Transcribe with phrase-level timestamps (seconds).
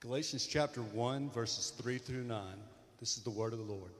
[0.00, 2.42] Galatians chapter 1, verses 3 through 9.
[3.00, 3.90] This is the word of the Lord.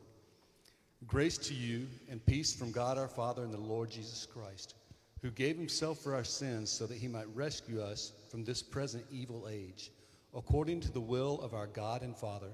[1.07, 4.77] Grace to you and peace from God our Father and the Lord Jesus Christ,
[5.21, 9.05] who gave himself for our sins so that he might rescue us from this present
[9.13, 9.91] evil age,
[10.35, 12.51] according to the will of our God and Father,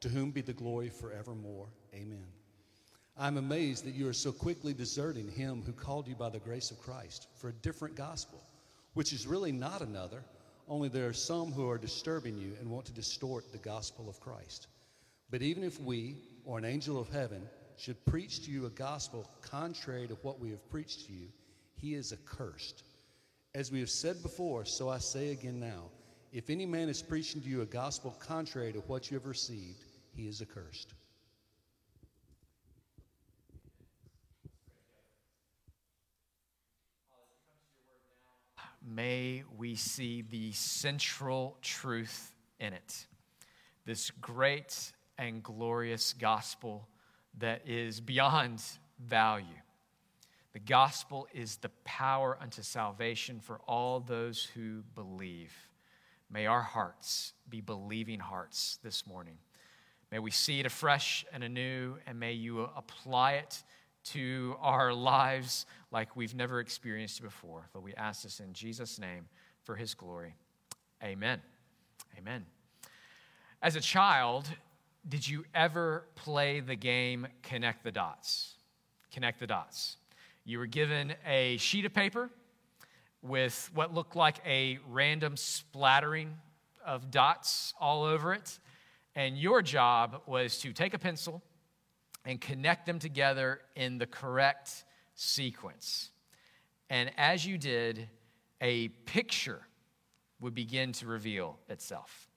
[0.00, 1.68] to whom be the glory forevermore.
[1.94, 2.24] Amen.
[3.18, 6.70] I'm amazed that you are so quickly deserting him who called you by the grace
[6.70, 8.42] of Christ for a different gospel,
[8.94, 10.24] which is really not another,
[10.68, 14.20] only there are some who are disturbing you and want to distort the gospel of
[14.20, 14.66] Christ.
[15.30, 17.42] But even if we, or an angel of heaven,
[17.76, 21.28] should preach to you a gospel contrary to what we have preached to you,
[21.74, 22.82] he is accursed.
[23.54, 25.90] As we have said before, so I say again now
[26.32, 29.84] if any man is preaching to you a gospel contrary to what you have received,
[30.14, 30.92] he is accursed.
[38.86, 43.06] May we see the central truth in it.
[43.84, 46.86] This great and glorious gospel
[47.38, 48.62] that is beyond
[48.98, 49.46] value.
[50.52, 55.52] The gospel is the power unto salvation for all those who believe.
[56.30, 59.38] May our hearts be believing hearts this morning.
[60.10, 63.62] May we see it afresh and anew, and may you apply it
[64.12, 67.68] to our lives like we've never experienced before.
[67.72, 69.26] But we ask this in Jesus' name
[69.64, 70.34] for his glory.
[71.02, 71.40] Amen.
[72.18, 72.44] Amen.
[73.62, 74.46] As a child,
[75.08, 78.54] did you ever play the game Connect the Dots?
[79.12, 79.96] Connect the Dots.
[80.44, 82.30] You were given a sheet of paper
[83.22, 86.34] with what looked like a random splattering
[86.84, 88.58] of dots all over it.
[89.14, 91.42] And your job was to take a pencil
[92.26, 94.84] and connect them together in the correct
[95.14, 96.10] sequence.
[96.90, 98.08] And as you did,
[98.60, 99.62] a picture
[100.40, 102.28] would begin to reveal itself.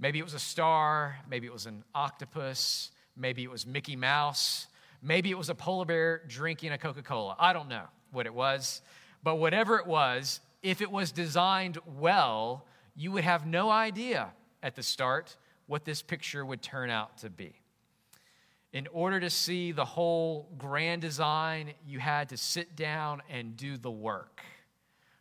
[0.00, 4.66] Maybe it was a star, maybe it was an octopus, maybe it was Mickey Mouse,
[5.00, 7.36] maybe it was a polar bear drinking a Coca Cola.
[7.38, 8.82] I don't know what it was,
[9.22, 14.74] but whatever it was, if it was designed well, you would have no idea at
[14.74, 15.36] the start
[15.66, 17.61] what this picture would turn out to be.
[18.72, 23.76] In order to see the whole grand design, you had to sit down and do
[23.76, 24.42] the work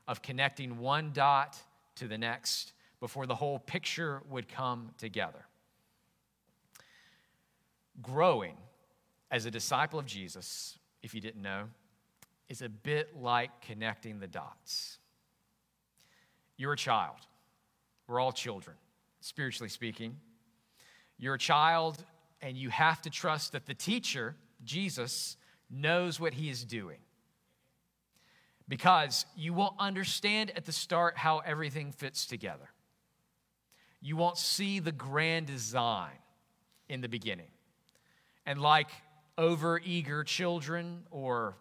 [0.08, 1.58] of connecting one dot
[1.96, 5.46] to the next before the whole picture would come together.
[8.02, 8.56] Growing
[9.30, 11.66] as a disciple of Jesus, if you didn't know,
[12.48, 14.98] is a bit like connecting the dots.
[16.58, 17.18] You're a child.
[18.08, 18.78] We're all children,
[19.20, 20.18] spiritually speaking.
[21.18, 22.04] You're a child
[22.42, 25.38] and you have to trust that the teacher, Jesus,
[25.70, 26.98] knows what he is doing.
[28.68, 32.70] Because you won't understand at the start how everything fits together.
[34.02, 36.18] You won't see the grand design
[36.90, 37.52] in the beginning.
[38.46, 38.90] And like
[39.38, 41.56] over-eager children or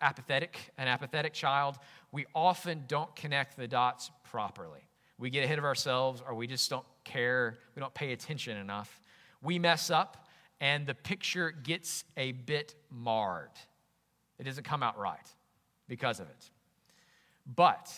[0.00, 1.76] apathetic, an apathetic child,
[2.12, 4.80] we often don't connect the dots properly.
[5.18, 9.00] We get ahead of ourselves or we just don't care, we don't pay attention enough
[9.42, 10.26] we mess up
[10.60, 13.50] and the picture gets a bit marred.
[14.38, 15.34] It doesn't come out right
[15.88, 16.50] because of it.
[17.46, 17.92] But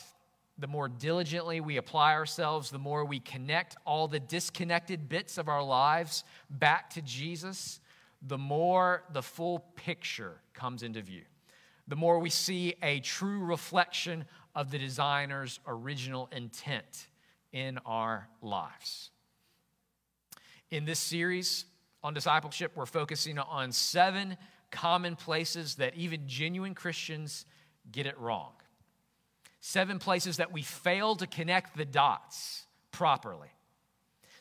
[0.59, 5.49] the more diligently we apply ourselves, the more we connect all the disconnected bits of
[5.49, 7.81] our lives back to Jesus,
[8.23, 11.23] the more the full picture comes into view.
[11.89, 17.09] The more we see a true reflection of the designer's original intent
[17.53, 19.11] in our lives.
[20.71, 21.65] In this series
[22.03, 24.37] on discipleship, we're focusing on seven
[24.71, 27.45] common places that even genuine Christians
[27.91, 28.53] get it wrong.
[29.61, 33.51] Seven places that we fail to connect the dots properly.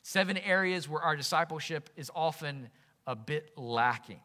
[0.03, 2.69] Seven areas where our discipleship is often
[3.07, 4.21] a bit lacking.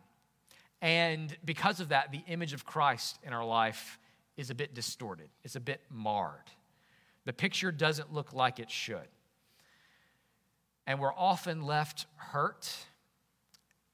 [0.83, 3.99] And because of that, the image of Christ in our life
[4.37, 6.51] is a bit distorted, it's a bit marred.
[7.25, 9.09] The picture doesn't look like it should.
[10.87, 12.75] And we're often left hurt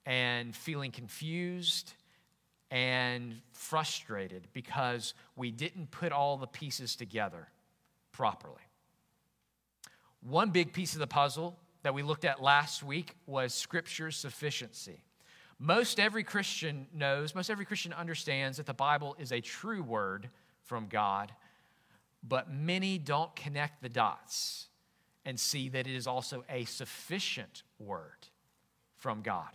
[0.07, 1.93] and feeling confused
[2.71, 7.49] and frustrated because we didn't put all the pieces together
[8.13, 8.63] properly.
[10.23, 15.03] One big piece of the puzzle that we looked at last week was Scripture's sufficiency.
[15.59, 20.29] Most every Christian knows, most every Christian understands that the Bible is a true word
[20.63, 21.33] from God,
[22.23, 24.69] but many don't connect the dots
[25.25, 28.27] and see that it is also a sufficient word
[28.97, 29.51] from God.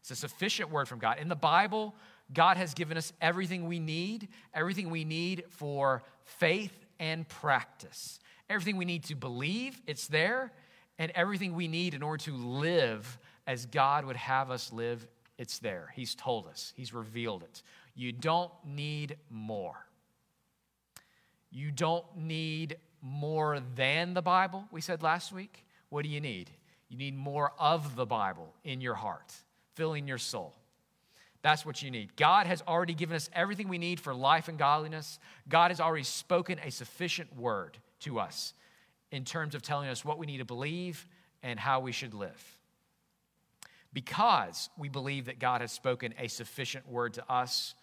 [0.00, 1.18] It's a sufficient word from God.
[1.18, 1.94] In the Bible,
[2.32, 8.18] God has given us everything we need, everything we need for faith and practice.
[8.50, 10.52] Everything we need to believe, it's there,
[10.98, 15.06] and everything we need in order to live as God would have us live,
[15.38, 15.92] it's there.
[15.94, 17.62] He's told us, He's revealed it.
[17.94, 19.86] You don't need more.
[21.50, 25.66] You don't need more than the Bible, we said last week.
[25.88, 26.50] What do you need?
[26.88, 29.34] You need more of the Bible in your heart,
[29.74, 30.54] filling your soul.
[31.42, 32.14] That's what you need.
[32.16, 35.18] God has already given us everything we need for life and godliness.
[35.48, 38.54] God has already spoken a sufficient word to us
[39.10, 41.06] in terms of telling us what we need to believe
[41.42, 42.56] and how we should live.
[43.92, 47.74] Because we believe that God has spoken a sufficient word to us,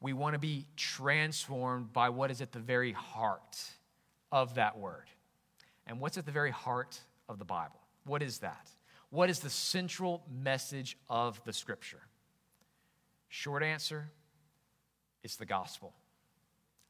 [0.00, 3.56] we want to be transformed by what is at the very heart
[4.34, 5.06] of that word.
[5.86, 6.98] And what's at the very heart
[7.28, 7.78] of the Bible?
[8.04, 8.68] What is that?
[9.10, 12.00] What is the central message of the scripture?
[13.28, 14.10] Short answer
[15.22, 15.94] it's the gospel.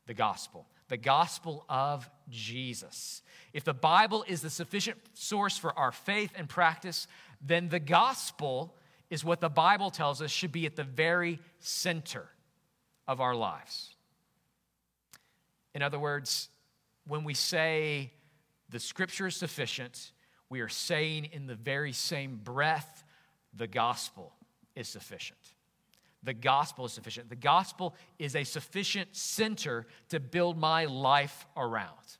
[0.06, 0.66] The gospel.
[0.88, 3.22] The gospel of Jesus.
[3.52, 7.06] If the Bible is the sufficient source for our faith and practice,
[7.40, 8.74] then the gospel
[9.10, 12.26] is what the Bible tells us should be at the very center
[13.06, 13.94] of our lives.
[15.74, 16.48] In other words,
[17.06, 18.12] when we say
[18.70, 20.12] the scripture is sufficient,
[20.48, 23.04] we are saying in the very same breath,
[23.54, 24.32] the gospel
[24.74, 25.38] is sufficient.
[26.22, 27.28] The gospel is sufficient.
[27.28, 32.18] The gospel is a sufficient center to build my life around.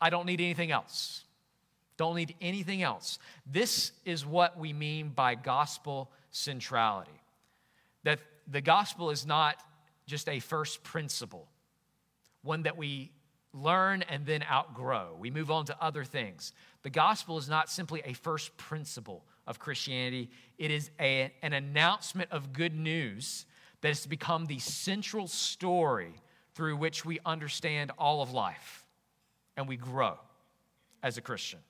[0.00, 1.24] I don't need anything else.
[1.96, 3.18] Don't need anything else.
[3.44, 7.10] This is what we mean by gospel centrality.
[8.04, 9.56] That the gospel is not
[10.06, 11.48] just a first principle,
[12.42, 13.10] one that we
[13.62, 15.16] learn and then outgrow.
[15.18, 16.52] We move on to other things.
[16.82, 20.28] The gospel is not simply a first principle of Christianity,
[20.58, 23.46] it is a, an announcement of good news
[23.80, 26.12] that has become the central story
[26.54, 28.84] through which we understand all of life
[29.56, 30.18] and we grow
[31.02, 31.60] as a Christian.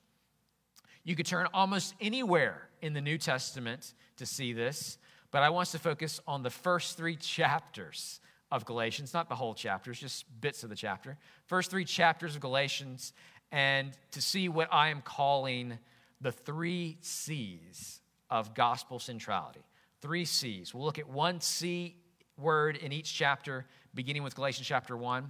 [1.03, 4.97] You could turn almost anywhere in the New Testament to see this,
[5.31, 8.19] but I want us to focus on the first three chapters
[8.51, 11.17] of Galatians, not the whole chapter, it's just bits of the chapter.
[11.45, 13.13] First three chapters of Galatians,
[13.51, 15.77] and to see what I am calling
[16.21, 19.61] the three C's of gospel centrality.
[20.01, 20.73] Three C's.
[20.73, 21.95] We'll look at one C
[22.37, 25.29] word in each chapter, beginning with Galatians chapter 1.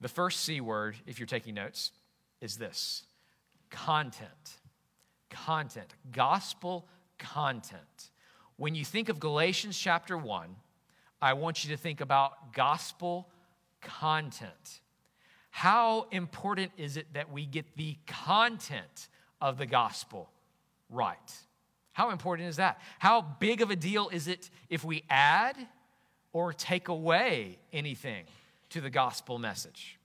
[0.00, 1.92] The first C word, if you're taking notes,
[2.40, 3.04] is this
[3.70, 4.60] content.
[5.30, 5.94] Content.
[6.12, 6.86] Gospel
[7.18, 8.10] content.
[8.56, 10.56] When you think of Galatians chapter 1,
[11.20, 13.28] I want you to think about gospel
[13.80, 14.80] content.
[15.50, 19.08] How important is it that we get the content
[19.40, 20.30] of the gospel
[20.90, 21.32] right?
[21.92, 22.80] How important is that?
[22.98, 25.56] How big of a deal is it if we add
[26.32, 28.24] or take away anything
[28.70, 29.98] to the gospel message?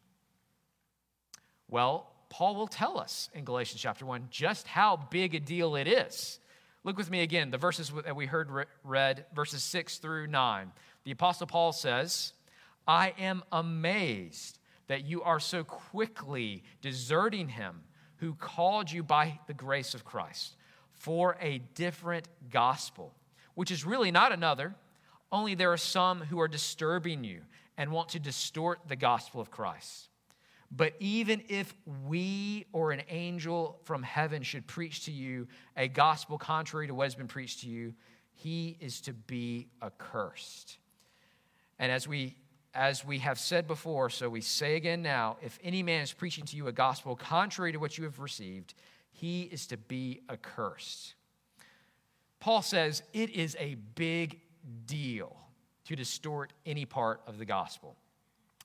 [1.67, 5.87] Well, Paul will tell us in Galatians chapter 1 just how big a deal it
[5.87, 6.39] is.
[6.83, 8.49] Look with me again, the verses that we heard
[8.83, 10.71] read, verses 6 through 9.
[11.03, 12.33] The Apostle Paul says,
[12.87, 17.83] I am amazed that you are so quickly deserting him
[18.17, 20.55] who called you by the grace of Christ
[20.91, 23.13] for a different gospel,
[23.55, 24.75] which is really not another,
[25.31, 27.41] only there are some who are disturbing you
[27.77, 30.09] and want to distort the gospel of Christ.
[30.69, 31.73] But even if
[32.07, 37.05] we or an angel from heaven should preach to you a gospel contrary to what
[37.05, 37.93] has been preached to you,
[38.33, 40.77] he is to be accursed.
[41.81, 42.35] And as we
[42.73, 46.45] as we have said before, so we say again now, if any man is preaching
[46.45, 48.75] to you a gospel contrary to what you have received,
[49.11, 51.15] he is to be accursed.
[52.39, 54.39] Paul says it is a big
[54.85, 55.35] deal
[55.83, 57.97] to distort any part of the gospel.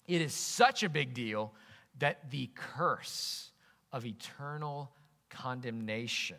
[0.06, 1.52] It is such a big deal
[1.98, 3.50] that the curse
[3.92, 4.92] of eternal
[5.30, 6.36] condemnation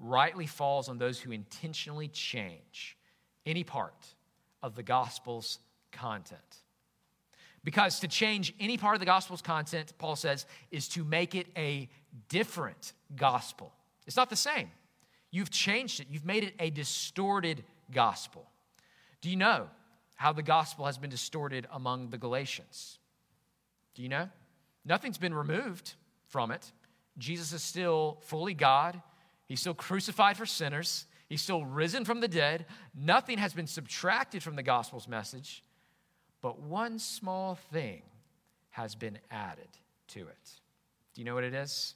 [0.00, 2.96] rightly falls on those who intentionally change
[3.46, 4.06] any part
[4.64, 5.60] of the gospel's
[5.94, 6.40] content.
[7.64, 11.46] Because to change any part of the gospel's content, Paul says, is to make it
[11.56, 11.88] a
[12.28, 13.72] different gospel.
[14.06, 14.70] It's not the same.
[15.30, 18.50] You've changed it, you've made it a distorted gospel.
[19.22, 19.68] Do you know
[20.16, 22.98] how the gospel has been distorted among the Galatians?
[23.94, 24.28] Do you know?
[24.84, 25.94] Nothing's been removed
[26.28, 26.70] from it.
[27.16, 29.00] Jesus is still fully God,
[29.46, 32.66] He's still crucified for sinners, He's still risen from the dead.
[32.94, 35.64] Nothing has been subtracted from the gospel's message.
[36.44, 38.02] But one small thing
[38.68, 39.70] has been added
[40.08, 40.50] to it.
[41.14, 41.94] Do you know what it is?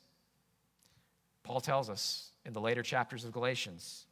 [1.42, 4.06] Paul tells us in the later chapters of Galatians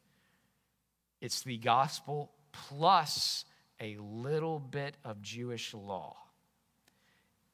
[1.23, 3.47] it's the gospel plus
[3.81, 6.19] a little bit of Jewish law.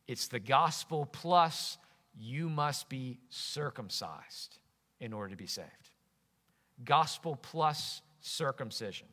[0.08, 1.78] It's the gospel plus
[2.18, 4.58] you must be circumcised
[4.98, 5.68] in order to be saved.
[6.84, 9.06] Gospel plus circumcision.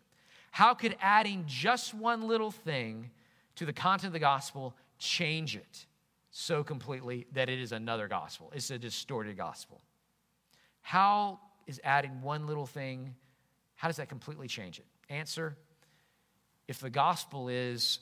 [0.50, 3.12] How could adding just one little thing
[3.60, 5.86] to the content of the gospel change it
[6.32, 8.54] so completely that it is another gospel?
[8.56, 9.82] It's a distorted gospel.
[10.80, 13.16] How is adding one little thing,
[13.76, 14.86] how does that completely change it?
[15.10, 15.58] Answer
[16.70, 18.00] if the gospel is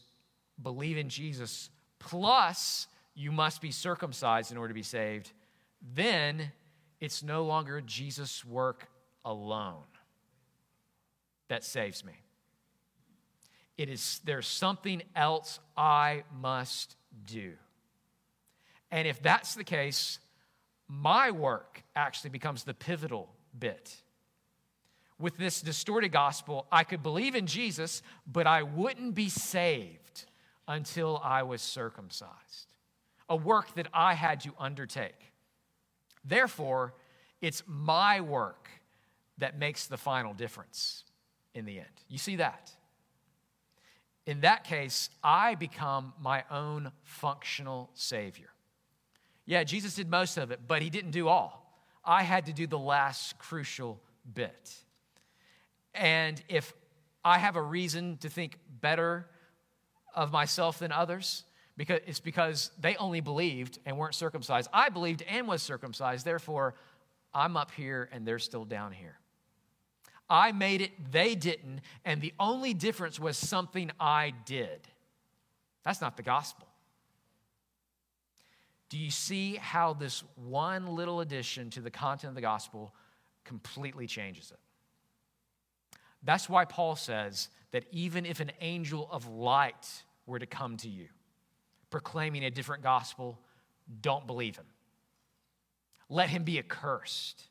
[0.61, 2.85] believe in Jesus plus
[3.15, 5.31] you must be circumcised in order to be saved,
[5.95, 6.51] then
[6.99, 8.87] it's no longer Jesus' work
[9.25, 9.81] alone
[11.47, 12.13] that saves me.
[13.77, 17.53] It is there's something else I must do.
[18.89, 20.19] And if that's the case,
[20.87, 23.95] my work actually becomes the pivotal bit.
[25.19, 30.25] With this distorted gospel, I could believe in Jesus, but I wouldn't be saved
[30.67, 32.73] until I was circumcised,
[33.29, 35.33] a work that I had to undertake.
[36.23, 36.93] Therefore,
[37.41, 38.69] it's my work
[39.37, 41.03] that makes the final difference
[41.53, 41.87] in the end.
[42.09, 42.71] You see that?
[44.27, 48.49] In that case, I become my own functional Savior.
[49.45, 51.81] Yeah, Jesus did most of it, but he didn't do all.
[52.03, 54.01] I had to do the last crucial
[54.35, 54.75] bit.
[55.95, 56.73] And if
[57.23, 59.27] I have a reason to think better
[60.13, 61.45] of myself than others,
[61.77, 64.69] because it's because they only believed and weren't circumcised.
[64.73, 66.75] I believed and was circumcised, therefore
[67.33, 69.19] I'm up here and they're still down here.
[70.29, 74.87] I made it, they didn't, and the only difference was something I did.
[75.85, 76.67] That's not the gospel.
[78.89, 82.93] Do you see how this one little addition to the content of the gospel
[83.43, 84.59] completely changes it?
[86.23, 90.89] That's why Paul says that even if an angel of light were to come to
[90.89, 91.07] you
[91.89, 93.39] proclaiming a different gospel,
[94.01, 94.65] don't believe him.
[96.09, 97.43] Let him be accursed.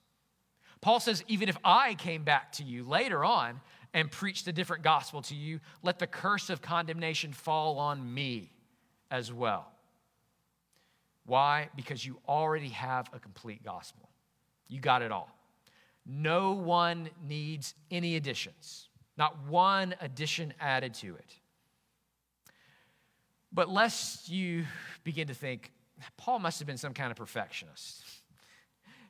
[0.87, 3.61] Paul says, even if I came back to you later on
[3.93, 8.53] and preached a different gospel to you, let the curse of condemnation fall on me
[9.11, 9.67] as well.
[11.25, 11.71] Why?
[11.75, 14.09] Because you already have a complete gospel.
[14.69, 15.29] You got it all.
[16.07, 18.89] No one needs any additions,
[19.19, 21.35] not one addition added to it.
[23.53, 24.67] But lest you
[25.03, 25.73] begin to think,
[26.17, 28.05] Paul must have been some kind of perfectionist.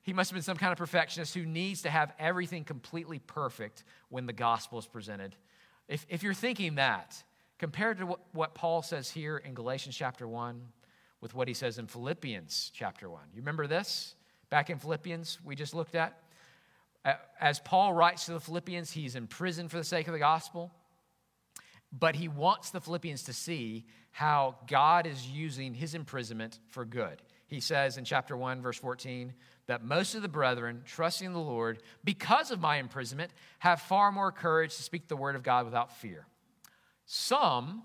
[0.07, 3.83] He must have been some kind of perfectionist who needs to have everything completely perfect
[4.09, 5.35] when the gospel is presented.
[5.89, 7.21] If, if you're thinking that,
[7.59, 10.63] compared to what, what Paul says here in Galatians chapter 1
[11.21, 14.15] with what he says in Philippians chapter 1, you remember this?
[14.49, 16.23] Back in Philippians, we just looked at.
[17.41, 20.71] As Paul writes to the Philippians, he's in prison for the sake of the gospel,
[21.91, 27.23] but he wants the Philippians to see how God is using his imprisonment for good.
[27.49, 29.33] He says in chapter 1, verse 14,
[29.67, 34.31] that most of the brethren, trusting the Lord, because of my imprisonment, have far more
[34.31, 36.27] courage to speak the word of God without fear.
[37.05, 37.83] Some,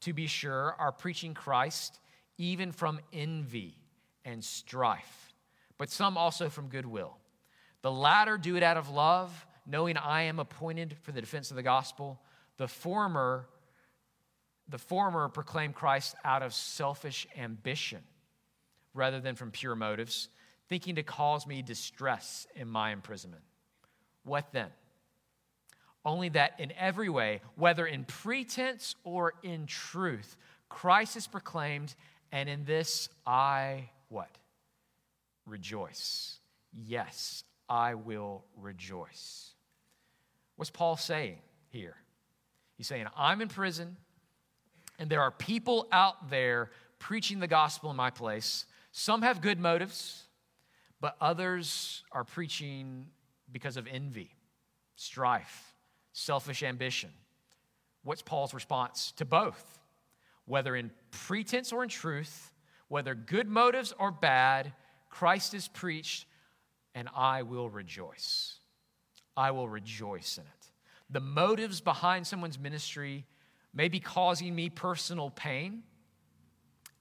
[0.00, 1.98] to be sure, are preaching Christ
[2.38, 3.76] even from envy
[4.24, 5.32] and strife,
[5.76, 7.16] but some also from goodwill.
[7.82, 11.56] The latter do it out of love, knowing I am appointed for the defense of
[11.56, 12.20] the gospel.
[12.56, 13.46] The former,
[14.68, 18.02] the former proclaim Christ out of selfish ambition
[18.94, 20.28] rather than from pure motives
[20.68, 23.42] thinking to cause me distress in my imprisonment.
[24.24, 24.68] What then?
[26.04, 30.36] Only that in every way, whether in pretense or in truth,
[30.68, 31.94] Christ is proclaimed,
[32.32, 34.30] and in this I what?
[35.46, 36.38] Rejoice.
[36.72, 39.52] Yes, I will rejoice.
[40.56, 41.38] What's Paul saying
[41.70, 41.96] here?
[42.76, 43.96] He's saying, I'm in prison,
[44.98, 48.66] and there are people out there preaching the gospel in my place.
[48.92, 50.24] Some have good motives,
[51.04, 53.04] but others are preaching
[53.52, 54.30] because of envy,
[54.96, 55.74] strife,
[56.14, 57.10] selfish ambition.
[58.04, 59.80] What's Paul's response to both?
[60.46, 62.54] Whether in pretense or in truth,
[62.88, 64.72] whether good motives or bad,
[65.10, 66.24] Christ is preached,
[66.94, 68.54] and I will rejoice.
[69.36, 70.70] I will rejoice in it.
[71.10, 73.26] The motives behind someone's ministry
[73.74, 75.82] may be causing me personal pain,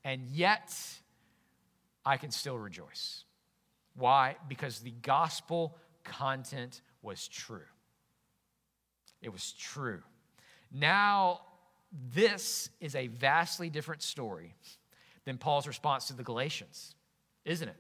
[0.03, 0.75] and yet
[2.05, 3.23] I can still rejoice.
[3.95, 4.35] Why?
[4.47, 7.61] Because the gospel content was true.
[9.21, 10.01] It was true.
[10.71, 11.41] Now,
[12.13, 14.55] this is a vastly different story
[15.25, 16.95] than Paul's response to the Galatians,
[17.45, 17.77] isn't it?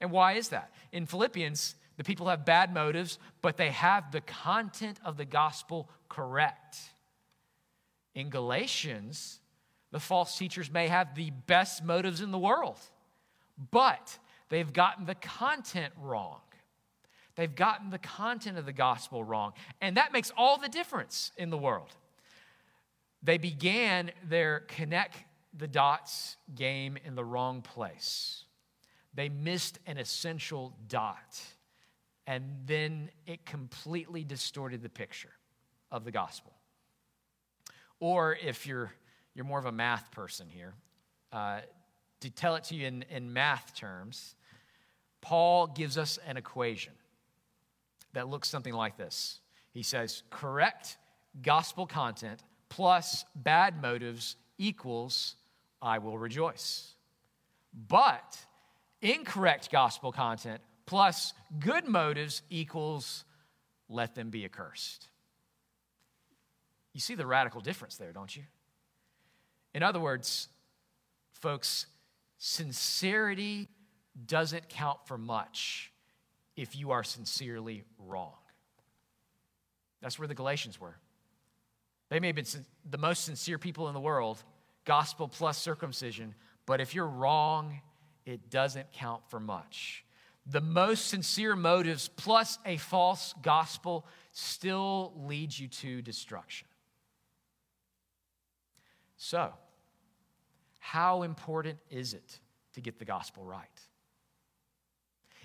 [0.00, 0.72] And why is that?
[0.92, 5.90] In Philippians, the people have bad motives, but they have the content of the gospel
[6.08, 6.78] correct.
[8.14, 9.40] In Galatians,
[9.90, 12.78] the false teachers may have the best motives in the world,
[13.70, 14.18] but
[14.50, 16.40] they've gotten the content wrong.
[17.36, 19.54] They've gotten the content of the gospel wrong.
[19.80, 21.88] And that makes all the difference in the world.
[23.22, 25.16] They began their connect
[25.56, 28.44] the dots game in the wrong place.
[29.14, 31.40] They missed an essential dot,
[32.26, 35.32] and then it completely distorted the picture
[35.90, 36.52] of the gospel.
[37.98, 38.92] Or if you're,
[39.34, 40.74] you're more of a math person here,
[41.32, 41.60] uh,
[42.20, 44.34] to tell it to you in, in math terms,
[45.20, 46.92] Paul gives us an equation
[48.12, 49.40] that looks something like this.
[49.72, 50.96] He says, correct
[51.42, 55.36] gospel content plus bad motives equals
[55.82, 56.94] I will rejoice.
[57.88, 58.38] But
[59.00, 63.24] incorrect gospel content plus good motives equals
[63.88, 65.08] let them be accursed.
[66.92, 68.42] You see the radical difference there, don't you?
[69.72, 70.48] In other words,
[71.32, 71.86] folks,
[72.38, 73.68] sincerity
[74.26, 75.92] doesn't count for much
[76.56, 78.34] if you are sincerely wrong.
[80.00, 80.96] That's where the Galatians were.
[82.08, 82.46] They may have been
[82.88, 84.42] the most sincere people in the world,
[84.84, 86.34] gospel plus circumcision,
[86.66, 87.80] but if you're wrong,
[88.26, 90.04] it doesn't count for much.
[90.46, 96.66] The most sincere motives plus a false gospel still leads you to destruction.
[99.16, 99.52] So,
[100.78, 102.40] how important is it
[102.72, 103.68] to get the gospel right?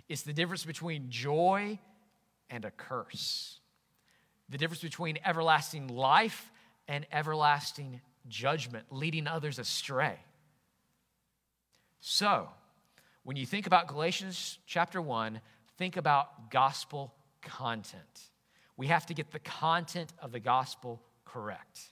[0.08, 1.80] It's the difference between joy
[2.50, 3.60] and a curse,
[4.50, 6.52] the difference between everlasting life
[6.88, 10.20] and everlasting judgment, leading others astray.
[12.00, 12.50] So,
[13.24, 15.42] when you think about Galatians chapter 1,
[15.78, 18.30] think about gospel content.
[18.78, 21.90] We have to get the content of the gospel correct.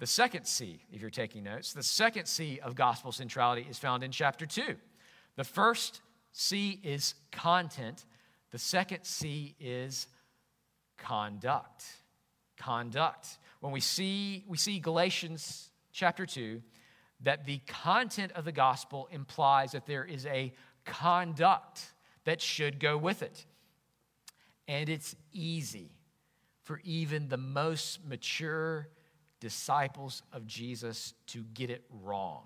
[0.00, 4.02] The second C, if you're taking notes, the second C of gospel centrality is found
[4.02, 4.76] in chapter 2.
[5.36, 6.00] The first
[6.40, 8.04] C is content,
[8.52, 10.06] the second C is
[10.96, 11.84] conduct.
[12.56, 13.38] Conduct.
[13.58, 16.62] When we see, we see Galatians chapter 2,
[17.22, 20.52] that the content of the gospel implies that there is a
[20.84, 23.44] conduct that should go with it.
[24.68, 25.90] And it's easy
[26.62, 28.86] for even the most mature
[29.40, 32.44] disciples of Jesus to get it wrong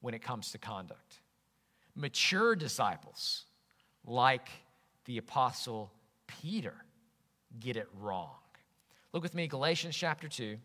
[0.00, 1.20] when it comes to conduct.
[1.96, 3.44] Mature disciples,
[4.04, 4.48] like
[5.04, 5.92] the Apostle
[6.26, 6.74] Peter,
[7.60, 8.36] get it wrong.
[9.12, 10.56] Look with me, Galatians chapter 2.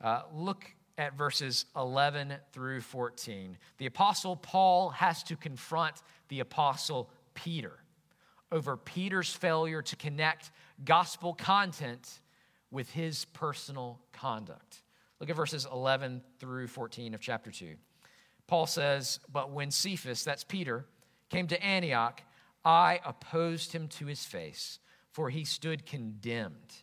[0.00, 0.64] Uh, look
[0.96, 3.56] at verses 11 through 14.
[3.78, 5.96] The Apostle Paul has to confront
[6.28, 7.72] the Apostle Peter
[8.50, 10.50] over Peter's failure to connect
[10.84, 12.20] gospel content
[12.70, 14.82] with his personal conduct.
[15.20, 17.74] Look at verses 11 through 14 of chapter 2.
[18.48, 20.86] Paul says, But when Cephas, that's Peter,
[21.28, 22.22] came to Antioch,
[22.64, 24.80] I opposed him to his face,
[25.12, 26.82] for he stood condemned.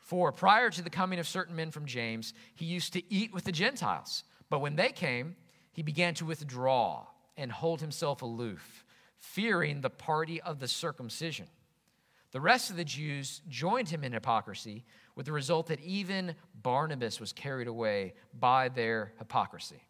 [0.00, 3.44] For prior to the coming of certain men from James, he used to eat with
[3.44, 4.24] the Gentiles.
[4.50, 5.36] But when they came,
[5.72, 7.06] he began to withdraw
[7.36, 8.84] and hold himself aloof,
[9.16, 11.46] fearing the party of the circumcision.
[12.32, 14.84] The rest of the Jews joined him in hypocrisy,
[15.14, 19.80] with the result that even Barnabas was carried away by their hypocrisy.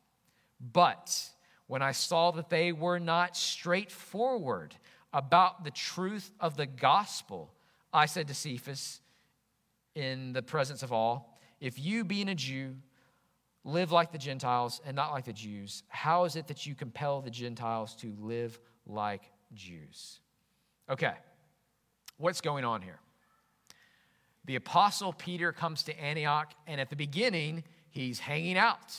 [0.61, 1.31] But
[1.67, 4.75] when I saw that they were not straightforward
[5.12, 7.53] about the truth of the gospel,
[7.93, 9.01] I said to Cephas
[9.95, 12.77] in the presence of all, If you, being a Jew,
[13.64, 17.23] live like the Gentiles and not like the Jews, how is it that you compel
[17.23, 20.21] the Gentiles to live like Jews?
[20.90, 21.14] Okay.
[22.19, 23.01] What's going on here?
[24.45, 28.95] The apostle Peter comes to Antioch, and at the beginning, he's hanging out.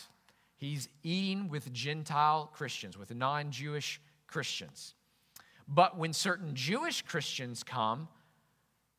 [0.57, 4.93] He's eating with Gentile Christians, with non Jewish Christians.
[5.67, 8.07] But when certain Jewish Christians come,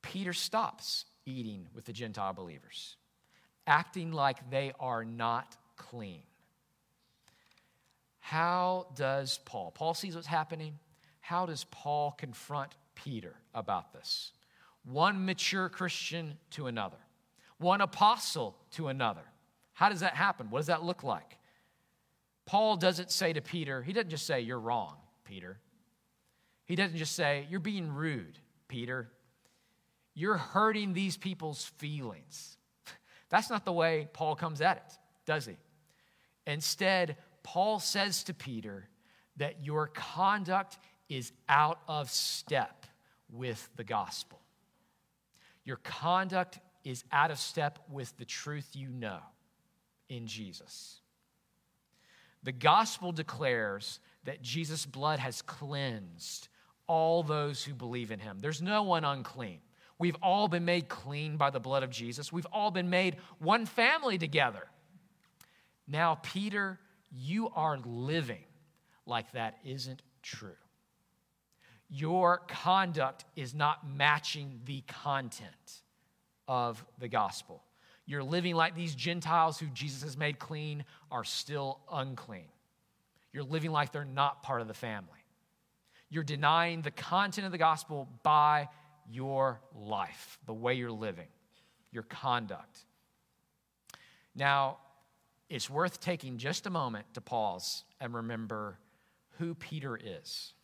[0.03, 2.97] Peter stops eating with the Gentile believers,
[3.67, 6.23] acting like they are not clean.
[8.21, 9.71] How does Paul?
[9.71, 10.79] Paul sees what's happening.
[11.21, 14.33] How does Paul confront Peter about this.
[14.85, 16.97] One mature Christian to another,
[17.59, 19.23] one apostle to another.
[19.75, 20.51] How does that happen?
[20.51, 21.39] What does that look like?
[22.47, 25.59] Paul doesn't say to Peter, he doesn't just say, You're wrong, Peter.
[26.65, 29.11] He doesn't just say, You're being rude, Peter.
[30.15, 32.57] You're hurting these people's feelings.
[33.29, 35.57] That's not the way Paul comes at it, does he?
[36.47, 38.89] Instead, Paul says to Peter
[39.37, 40.79] that your conduct
[41.09, 42.87] is out of step
[43.31, 44.41] with the gospel.
[45.65, 49.19] Your conduct is out of step with the truth you know
[50.09, 51.01] in Jesus.
[52.47, 56.47] The gospel declares that Jesus' blood has cleansed
[56.87, 58.39] all those who believe in him.
[58.39, 59.59] There's no one unclean.
[59.99, 62.33] We've all been made clean by the blood of Jesus.
[62.33, 64.63] We've all been made one family together.
[65.89, 66.79] Now, Peter,
[67.11, 68.45] you are living
[69.07, 70.55] like that isn't true.
[71.91, 75.83] Your conduct is not matching the content
[76.47, 77.65] of the gospel.
[78.07, 82.49] You're living like these Gentiles who Jesus has made clean are still unclean.
[83.33, 85.11] You're living like they're not part of the family.
[86.09, 88.69] You're denying the content of the gospel by
[89.11, 91.27] your life, the way you're living,
[91.91, 92.79] your conduct.
[94.35, 94.79] Now,
[95.49, 98.79] it's worth taking just a moment to pause and remember
[99.39, 100.55] who Peter is.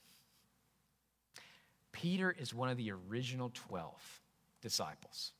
[1.92, 4.20] Peter is one of the original 12
[4.60, 5.32] disciples.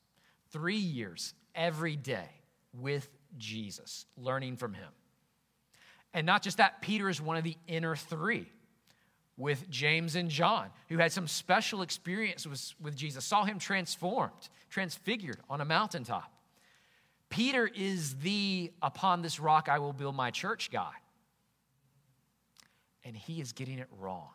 [0.53, 2.29] Three years every day
[2.73, 4.89] with Jesus, learning from him.
[6.15, 8.47] And not just that, Peter is one of the inner three
[9.39, 14.49] with James and John, who had some special experience with, with Jesus, saw him transformed,
[14.69, 16.31] transfigured on a mountaintop.
[17.31, 20.93] Peter is the upon this rock I will build my church guy.
[23.05, 24.29] And he is getting it wrong.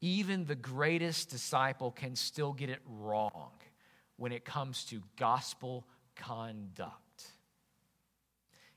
[0.00, 3.50] Even the greatest disciple can still get it wrong
[4.18, 6.92] when it comes to gospel conduct.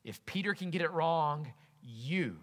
[0.04, 1.52] If Peter can get it wrong,
[1.84, 2.38] you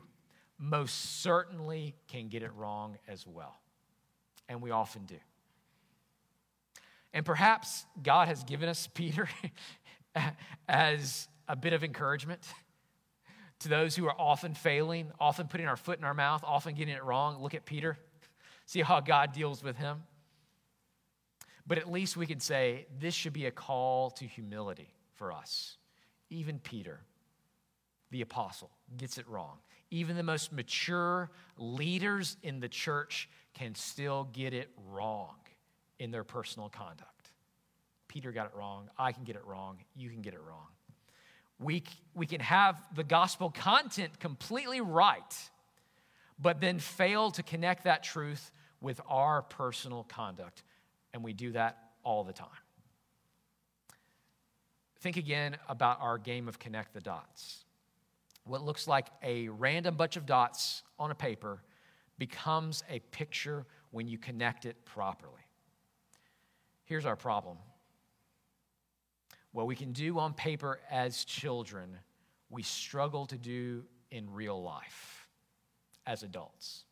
[0.58, 3.56] most certainly can get it wrong as well.
[4.48, 5.16] And we often do.
[7.14, 9.28] And perhaps God has given us Peter
[10.68, 12.42] as a bit of encouragement
[13.60, 16.94] to those who are often failing, often putting our foot in our mouth, often getting
[16.94, 17.42] it wrong.
[17.42, 17.96] Look at Peter,
[18.66, 20.02] see how God deals with him.
[21.68, 25.76] But at least we could say this should be a call to humility for us.
[26.30, 27.00] Even Peter,
[28.10, 29.58] the apostle, gets it wrong.
[29.90, 35.36] Even the most mature leaders in the church can still get it wrong
[35.98, 37.30] in their personal conduct.
[38.08, 38.88] Peter got it wrong.
[38.98, 39.78] I can get it wrong.
[39.94, 40.68] You can get it wrong.
[41.58, 41.82] We,
[42.14, 45.50] we can have the gospel content completely right,
[46.38, 48.50] but then fail to connect that truth
[48.80, 50.62] with our personal conduct.
[51.12, 52.48] And we do that all the time.
[55.00, 57.64] Think again about our game of connect the dots.
[58.44, 61.62] What looks like a random bunch of dots on a paper
[62.18, 65.42] becomes a picture when you connect it properly.
[66.84, 67.58] Here's our problem
[69.52, 71.98] what we can do on paper as children,
[72.50, 75.26] we struggle to do in real life
[76.06, 76.84] as adults.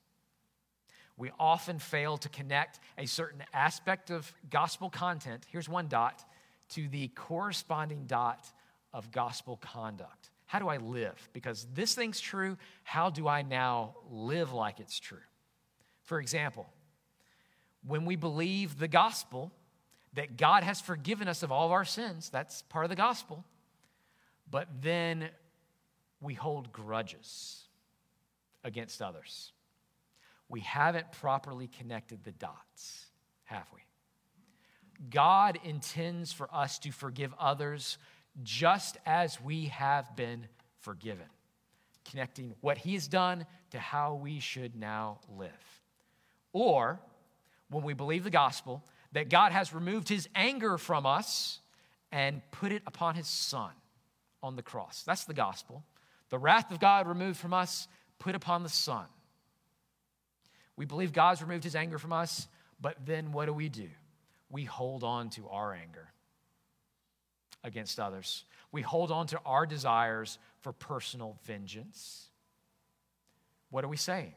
[1.17, 6.25] We often fail to connect a certain aspect of gospel content, here's one dot,
[6.71, 8.47] to the corresponding dot
[8.93, 10.31] of gospel conduct.
[10.47, 11.29] How do I live?
[11.33, 15.19] Because this thing's true, how do I now live like it's true?
[16.05, 16.67] For example,
[17.87, 19.53] when we believe the gospel,
[20.17, 22.31] that God has forgiven us of all of our sins.
[22.31, 23.45] That's part of the gospel.
[24.51, 25.29] But then
[26.21, 27.65] we hold grudges
[28.65, 29.53] against others.
[30.49, 33.07] We haven't properly connected the dots,
[33.45, 33.81] have we?
[35.11, 37.99] God intends for us to forgive others
[38.43, 40.47] just as we have been
[40.81, 41.27] forgiven,
[42.09, 45.51] connecting what He has done to how we should now live.
[46.53, 47.01] Or,
[47.69, 51.61] when we believe the gospel, that God has removed his anger from us
[52.13, 53.71] and put it upon his son
[54.43, 55.03] on the cross.
[55.07, 55.85] That's the gospel.
[56.31, 59.07] The wrath of God removed from us, put upon the son.
[60.77, 62.49] We believe God's removed his anger from us,
[62.81, 63.89] but then what do we do?
[64.51, 66.09] We hold on to our anger
[67.65, 68.45] against others.
[68.73, 72.29] We hold on to our desires for personal vengeance.
[73.71, 74.35] What are we saying?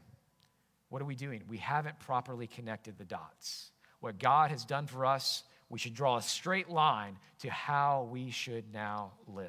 [0.89, 1.43] What are we doing?
[1.47, 6.17] We haven't properly connected the dots what God has done for us, we should draw
[6.17, 9.47] a straight line to how we should now live.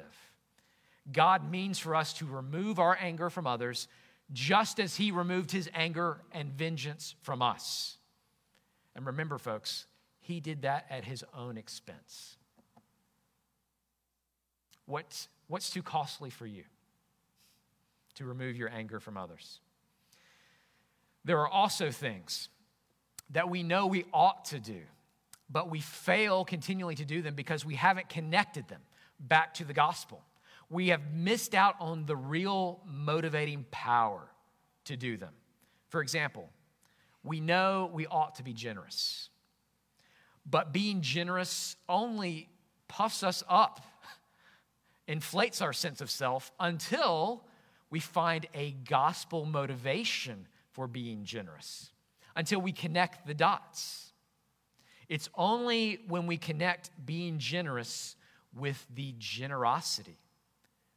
[1.11, 3.87] God means for us to remove our anger from others
[4.33, 7.97] just as He removed His anger and vengeance from us.
[8.95, 9.85] And remember, folks,
[10.19, 12.37] He did that at His own expense.
[14.85, 16.63] What's, what's too costly for you
[18.15, 19.59] to remove your anger from others?
[21.23, 22.49] There are also things
[23.29, 24.81] that we know we ought to do,
[25.49, 28.81] but we fail continually to do them because we haven't connected them
[29.19, 30.23] back to the gospel.
[30.71, 34.21] We have missed out on the real motivating power
[34.85, 35.33] to do them.
[35.89, 36.49] For example,
[37.23, 39.29] we know we ought to be generous,
[40.45, 42.47] but being generous only
[42.87, 43.81] puffs us up,
[45.09, 47.43] inflates our sense of self until
[47.89, 51.91] we find a gospel motivation for being generous.
[52.33, 54.13] until we connect the dots.
[55.09, 58.15] It's only when we connect being generous
[58.55, 60.17] with the generosity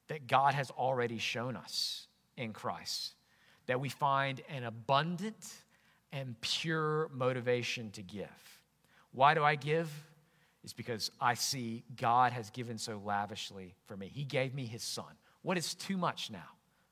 [0.08, 3.14] that God has already shown us in Christ
[3.66, 5.52] that we find an abundant
[6.12, 8.60] and pure motivation to give.
[9.12, 9.90] Why do I give?
[10.62, 14.10] It's because I see God has given so lavishly for me.
[14.12, 15.12] He gave me his son.
[15.42, 16.48] What is too much now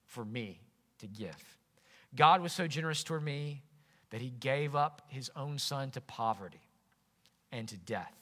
[0.07, 0.61] for me
[0.99, 1.59] to give?
[2.15, 3.63] God was so generous toward me
[4.11, 6.61] that he gave up his own son to poverty
[7.51, 8.13] and to death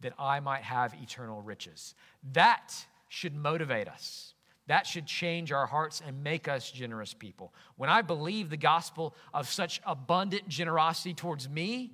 [0.00, 1.94] that I might have eternal riches.
[2.32, 2.72] That
[3.12, 4.32] should motivate us.
[4.68, 7.52] That should change our hearts and make us generous people.
[7.76, 11.92] When I believe the gospel of such abundant generosity towards me,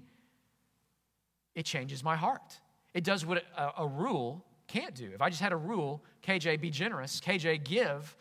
[1.56, 2.60] it changes my heart.
[2.94, 5.10] It does what a, a, rule can't do.
[5.12, 8.16] If I just had a rule, KJ, be generous, KJ, give,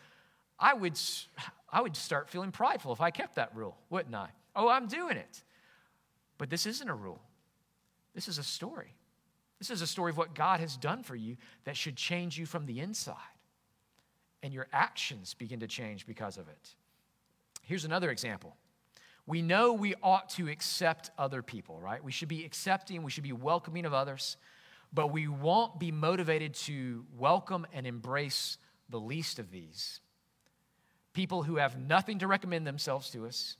[0.58, 0.98] I would,
[1.70, 4.30] I would start feeling prideful if I kept that rule, wouldn't I?
[4.56, 5.44] Oh, I'm doing it.
[6.36, 7.22] But this isn't a rule,
[8.12, 8.97] this is a story.
[9.58, 12.46] This is a story of what God has done for you that should change you
[12.46, 13.16] from the inside.
[14.42, 16.74] And your actions begin to change because of it.
[17.62, 18.56] Here's another example.
[19.26, 22.02] We know we ought to accept other people, right?
[22.02, 24.36] We should be accepting, we should be welcoming of others,
[24.92, 30.00] but we won't be motivated to welcome and embrace the least of these
[31.18, 33.56] people who have nothing to recommend themselves to us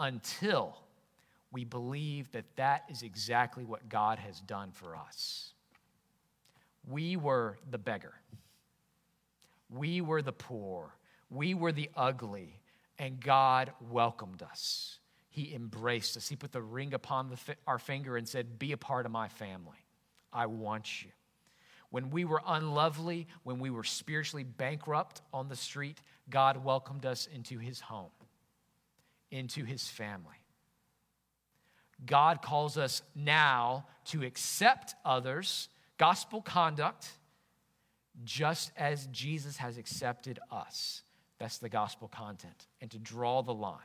[0.00, 0.76] until
[1.56, 5.54] we believe that that is exactly what God has done for us.
[6.86, 8.12] We were the beggar,
[9.70, 10.94] we were the poor,
[11.30, 12.60] we were the ugly,
[12.98, 14.98] and God welcomed us.
[15.30, 16.28] He embraced us.
[16.28, 19.28] He put the ring upon the, our finger and said, Be a part of my
[19.28, 19.86] family.
[20.34, 21.10] I want you.
[21.88, 27.26] When we were unlovely, when we were spiritually bankrupt on the street, God welcomed us
[27.34, 28.10] into his home,
[29.30, 30.36] into his family.
[32.04, 37.08] God calls us now to accept others, gospel conduct,
[38.24, 41.02] just as Jesus has accepted us.
[41.38, 42.66] That's the gospel content.
[42.80, 43.78] And to draw the line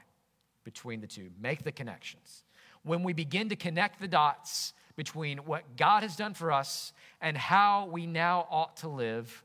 [0.63, 2.43] between the two, make the connections.
[2.83, 7.37] When we begin to connect the dots between what God has done for us and
[7.37, 9.43] how we now ought to live,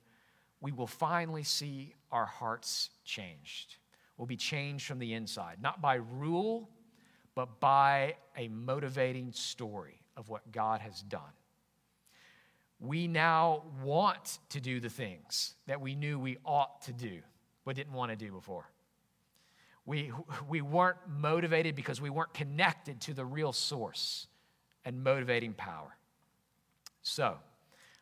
[0.60, 3.76] we will finally see our hearts changed.
[4.16, 6.70] We'll be changed from the inside, not by rule
[7.36, 11.20] but by a motivating story of what God has done.
[12.80, 17.20] We now want to do the things that we knew we ought to do,
[17.64, 18.68] but didn't want to do before.
[19.84, 20.12] We,
[20.48, 24.26] we weren't motivated because we weren't connected to the real source
[24.84, 25.94] and motivating power.
[27.02, 27.36] So,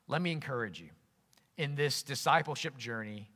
[0.06, 0.90] let me encourage you
[1.56, 3.30] in this discipleship journey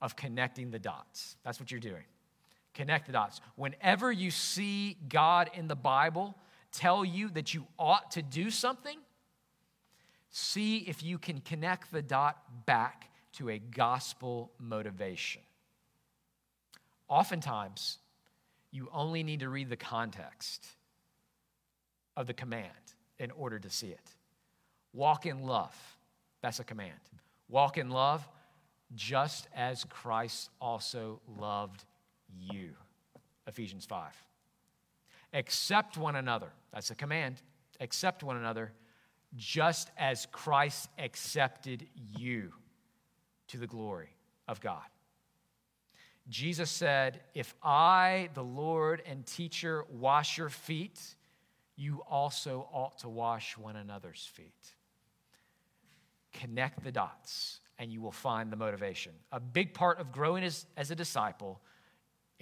[0.00, 1.36] of connecting the dots.
[1.44, 2.04] That's what you're doing.
[2.74, 3.40] Connect the dots.
[3.56, 6.34] Whenever you see God in the Bible
[6.72, 8.98] tell you that you ought to do something,
[10.30, 15.42] see if you can connect the dot back to a gospel motivation.
[17.08, 17.98] Oftentimes,
[18.70, 20.66] you only need to read the context
[22.16, 22.70] of the command
[23.18, 24.14] in order to see it.
[24.94, 25.76] Walk in love,
[26.40, 26.92] that's a command.
[27.48, 28.26] Walk in love
[28.94, 31.84] just as Christ also loved
[32.38, 32.70] you.
[33.46, 34.12] Ephesians 5.
[35.34, 36.52] Accept one another.
[36.72, 37.42] That's a command.
[37.80, 38.72] Accept one another
[39.34, 42.52] just as Christ accepted you
[43.48, 44.10] to the glory
[44.46, 44.82] of God.
[46.28, 51.00] Jesus said, If I, the Lord and teacher, wash your feet,
[51.76, 54.52] you also ought to wash one another's feet.
[56.32, 59.12] Connect the dots, and you will find the motivation.
[59.32, 61.60] A big part of growing as, as a disciple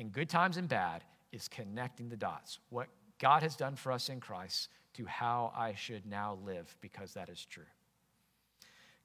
[0.00, 2.58] in good times and bad, is connecting the dots.
[2.70, 7.12] What God has done for us in Christ to how I should now live because
[7.12, 7.68] that is true.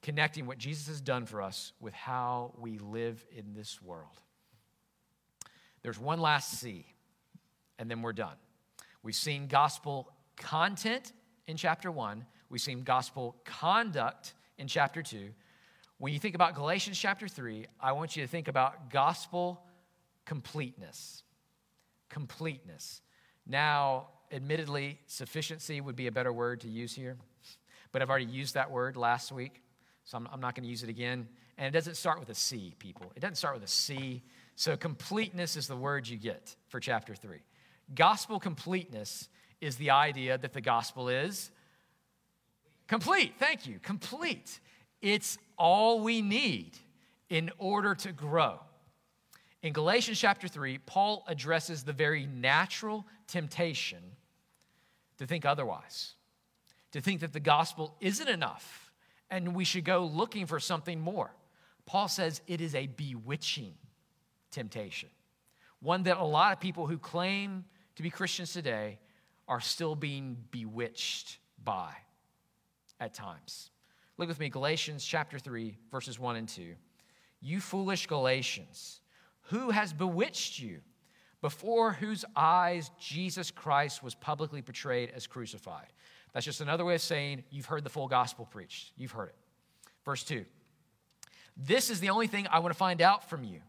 [0.01, 4.21] Connecting what Jesus has done for us with how we live in this world.
[5.81, 6.85] There's one last C,
[7.77, 8.37] and then we're done.
[9.03, 11.11] We've seen gospel content
[11.45, 15.31] in chapter one, we've seen gospel conduct in chapter two.
[15.97, 19.64] When you think about Galatians chapter 3, I want you to think about gospel
[20.25, 21.23] completeness.
[22.09, 23.01] Completeness.
[23.47, 27.17] Now, admittedly, sufficiency would be a better word to use here,
[27.91, 29.61] but I've already used that word last week,
[30.03, 31.27] so I'm, I'm not going to use it again.
[31.57, 33.11] And it doesn't start with a C, people.
[33.15, 34.23] It doesn't start with a C.
[34.55, 37.37] So, completeness is the word you get for chapter 3.
[37.93, 39.29] Gospel completeness
[39.61, 41.51] is the idea that the gospel is
[42.87, 43.35] complete.
[43.39, 43.79] Thank you.
[43.81, 44.59] Complete.
[45.01, 46.77] It's all we need
[47.29, 48.59] in order to grow.
[49.65, 53.97] In Galatians chapter 3, Paul addresses the very natural temptation
[55.17, 56.13] to think otherwise,
[56.91, 58.91] to think that the gospel isn't enough
[59.31, 61.31] and we should go looking for something more.
[61.87, 63.73] Paul says it is a bewitching
[64.51, 65.09] temptation,
[65.79, 68.99] one that a lot of people who claim to be Christians today
[69.47, 71.91] are still being bewitched by
[72.99, 73.71] at times.
[74.19, 76.75] Look with me, Galatians chapter 3, verses 1 and 2.
[77.41, 79.01] You foolish Galatians,
[79.45, 80.79] who has bewitched you?
[81.41, 85.87] Before whose eyes Jesus Christ was publicly portrayed as crucified.
[86.33, 88.91] That's just another way of saying you've heard the full gospel preached.
[88.97, 89.35] You've heard it.
[90.03, 90.43] Verse 2.
[91.55, 93.61] This is the only thing I want to find out from you.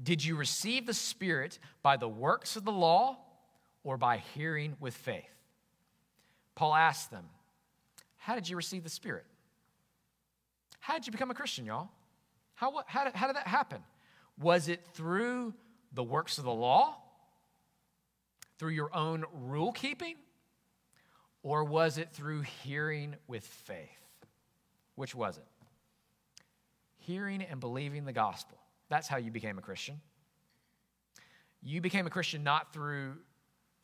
[0.00, 3.18] Did you receive the Spirit by the works of the law
[3.82, 5.24] or by hearing with faith?
[6.54, 7.24] Paul asked them,
[8.16, 9.24] How did you receive the Spirit?
[10.78, 11.88] How did you become a Christian, y'all?
[12.54, 13.82] How, how, did, how did that happen?
[14.40, 15.54] Was it through
[15.92, 16.96] the works of the law?
[18.58, 20.16] Through your own rule keeping?
[21.42, 23.88] Or was it through hearing with faith?
[24.96, 25.46] Which was it?
[26.98, 28.58] Hearing and believing the gospel.
[28.88, 30.00] That's how you became a Christian.
[31.62, 33.14] You became a Christian not through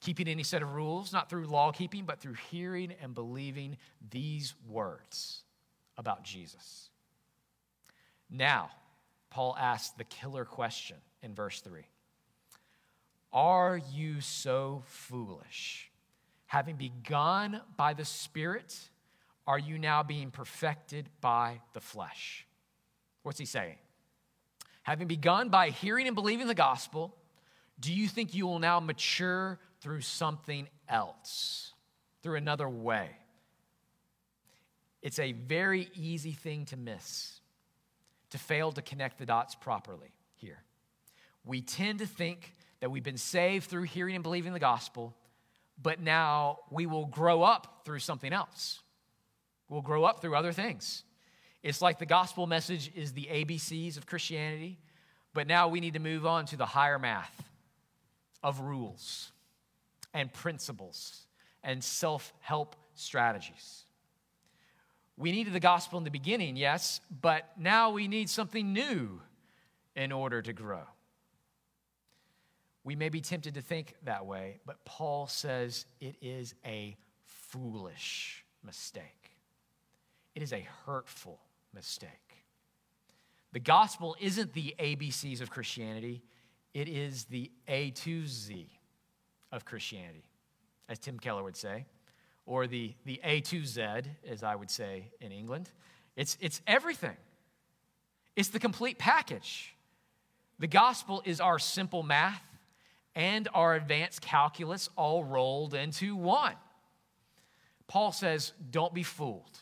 [0.01, 3.77] keeping any set of rules, not through law keeping, but through hearing and believing
[4.11, 5.43] these words
[5.97, 6.90] about Jesus.
[8.29, 8.71] Now,
[9.35, 11.83] Paul asks the killer question in verse 3
[13.33, 15.90] Are you so foolish?
[16.47, 18.79] Having begun by the Spirit,
[19.44, 22.47] are you now being perfected by the flesh?
[23.25, 23.75] What's he saying?
[24.85, 27.16] Having begun by hearing and believing the gospel,
[27.81, 31.73] do you think you will now mature through something else,
[32.23, 33.11] through another way?
[35.03, 37.40] It's a very easy thing to miss
[38.35, 40.59] to fail to connect the dots properly here.
[41.44, 45.14] We tend to think that we've been saved through hearing and believing the gospel,
[45.81, 48.81] but now we will grow up through something else.
[49.68, 51.05] We'll grow up through other things.
[51.62, 54.81] It's like the gospel message is the ABCs of Christianity,
[55.33, 57.40] but now we need to move on to the higher math
[58.42, 59.31] of rules
[60.12, 61.29] and principles
[61.62, 63.85] and self help strategies.
[65.16, 69.20] We needed the gospel in the beginning, yes, but now we need something new
[69.94, 70.83] in order to grow.
[72.83, 78.44] We may be tempted to think that way, but Paul says it is a foolish
[78.64, 79.37] mistake.
[80.35, 81.40] It is a hurtful
[81.72, 82.11] mistake.
[83.53, 86.24] The gospel isn't the ABCs of Christianity,
[86.74, 88.68] it is the A to Z
[89.53, 90.24] of Christianity,
[90.88, 91.87] as Tim Keller would say
[92.46, 93.83] or the, the A to Z,
[94.28, 95.70] as I would say in England.
[96.16, 97.16] It's, it's everything,
[98.37, 99.74] it's the complete package.
[100.61, 102.42] The gospel is our simple math
[103.16, 106.54] and our advanced calculus all rolled into one.
[107.88, 109.59] Paul says, Don't be fooled.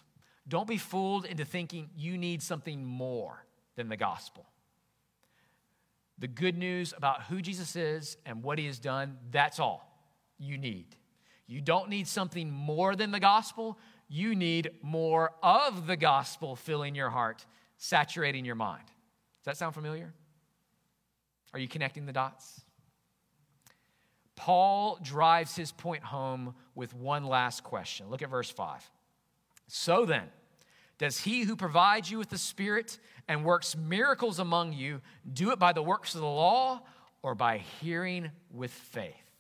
[0.49, 3.45] Don't be fooled into thinking you need something more
[3.77, 4.47] than the gospel.
[6.19, 9.89] The good news about who Jesus is and what he has done, that's all
[10.39, 10.97] you need.
[11.47, 13.79] You don't need something more than the gospel.
[14.09, 17.45] You need more of the gospel filling your heart,
[17.77, 18.87] saturating your mind.
[18.87, 20.13] Does that sound familiar?
[21.53, 22.63] Are you connecting the dots?
[24.37, 28.09] Paul drives his point home with one last question.
[28.09, 28.91] Look at verse 5.
[29.69, 30.25] So then,
[30.99, 35.01] does he who provides you with the Spirit and works miracles among you
[35.33, 36.83] do it by the works of the law
[37.23, 39.32] or by hearing with faith?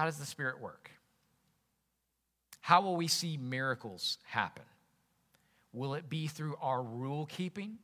[0.00, 0.90] How does the Spirit work?
[2.62, 4.64] How will we see miracles happen?
[5.74, 7.76] Will it be through our rule keeping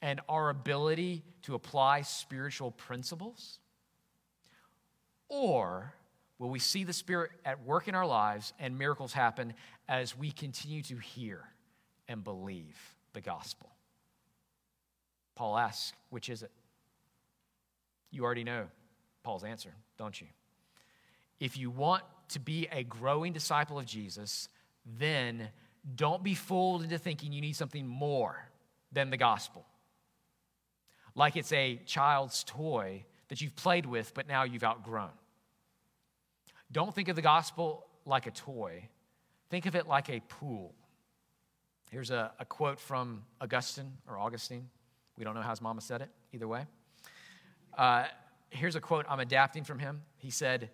[0.00, 3.58] and our ability to apply spiritual principles?
[5.28, 5.92] Or
[6.38, 9.52] will we see the Spirit at work in our lives and miracles happen
[9.90, 11.42] as we continue to hear
[12.08, 12.78] and believe
[13.12, 13.68] the gospel?
[15.34, 16.52] Paul asks, which is it?
[18.10, 18.68] You already know
[19.22, 20.28] Paul's answer, don't you?
[21.42, 24.48] If you want to be a growing disciple of Jesus,
[24.86, 25.48] then
[25.96, 28.48] don't be fooled into thinking you need something more
[28.92, 29.66] than the gospel.
[31.16, 35.10] Like it's a child's toy that you've played with, but now you've outgrown.
[36.70, 38.88] Don't think of the gospel like a toy,
[39.50, 40.72] think of it like a pool.
[41.90, 44.68] Here's a, a quote from Augustine or Augustine.
[45.18, 46.66] We don't know how his mama said it, either way.
[47.76, 48.04] Uh,
[48.50, 50.02] here's a quote I'm adapting from him.
[50.18, 50.70] He said,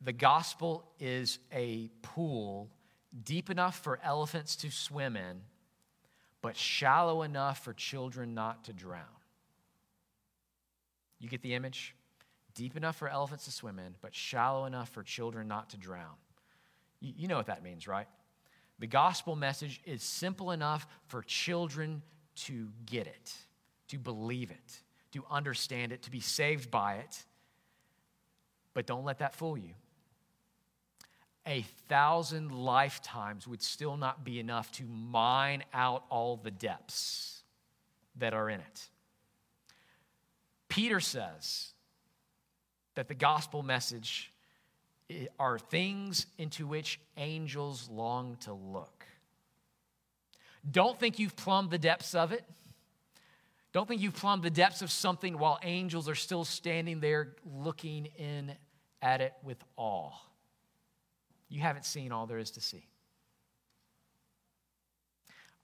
[0.00, 2.70] the gospel is a pool
[3.24, 5.40] deep enough for elephants to swim in,
[6.42, 9.04] but shallow enough for children not to drown.
[11.18, 11.94] You get the image?
[12.58, 16.16] deep enough for elephants to swim in, but shallow enough for children not to drown.
[17.00, 18.08] You, you know what that means, right?
[18.80, 22.02] The gospel message is simple enough for children
[22.46, 23.32] to get it,
[23.88, 24.80] to believe it,
[25.12, 27.24] to understand it, to be saved by it.
[28.74, 29.74] But don't let that fool you.
[31.48, 37.42] A thousand lifetimes would still not be enough to mine out all the depths
[38.16, 38.88] that are in it.
[40.68, 41.72] Peter says
[42.96, 44.30] that the gospel message
[45.38, 49.06] are things into which angels long to look.
[50.70, 52.44] Don't think you've plumbed the depths of it.
[53.72, 58.06] Don't think you've plumbed the depths of something while angels are still standing there looking
[58.18, 58.52] in
[59.00, 60.12] at it with awe.
[61.48, 62.86] You haven't seen all there is to see.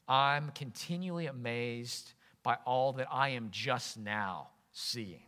[0.06, 2.12] I'm continually amazed
[2.42, 5.22] by all that I am just now seeing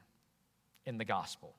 [0.85, 1.55] in the gospel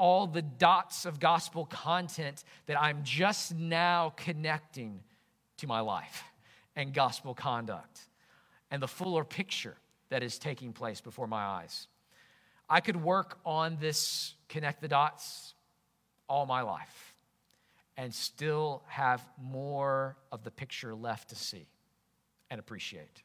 [0.00, 5.00] all the dots of gospel content that I'm just now connecting
[5.58, 6.24] to my life
[6.74, 8.08] and gospel conduct
[8.70, 9.76] and the fuller picture
[10.08, 11.86] that is taking place before my eyes.
[12.66, 15.52] I could work on this connect the dots
[16.30, 17.09] all my life
[17.96, 21.66] and still have more of the picture left to see
[22.50, 23.22] and appreciate.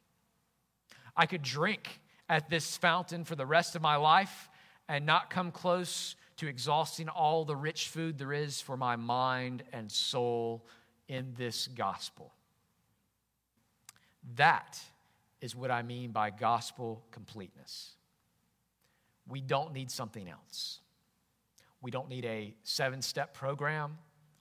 [1.16, 4.50] I could drink at this fountain for the rest of my life
[4.88, 9.64] and not come close to exhausting all the rich food there is for my mind
[9.72, 10.66] and soul
[11.08, 12.34] in this gospel.
[14.36, 14.80] That
[15.40, 17.92] is what I mean by gospel completeness.
[19.28, 20.80] We don't need something else.
[21.82, 23.98] We don't need a seven step program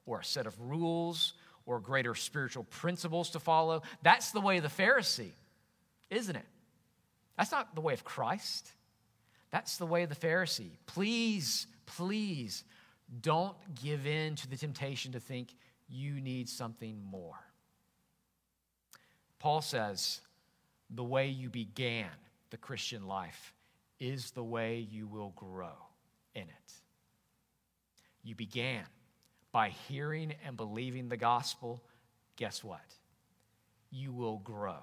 [0.06, 1.34] or a set of rules
[1.66, 3.82] or greater spiritual principles to follow.
[4.02, 5.32] That's the way of the Pharisee,
[6.10, 6.46] isn't it?
[7.36, 8.70] That's not the way of Christ.
[9.50, 10.70] That's the way of the Pharisee.
[10.86, 12.64] Please please
[13.20, 15.54] don't give in to the temptation to think
[15.88, 17.38] you need something more.
[19.38, 20.20] Paul says,
[20.90, 22.08] the way you began
[22.50, 23.52] the Christian life
[24.00, 25.74] is the way you will grow
[26.34, 26.72] in it.
[28.22, 28.84] You began
[29.54, 31.80] by hearing and believing the gospel.
[32.34, 32.84] Guess what?
[33.92, 34.80] You will grow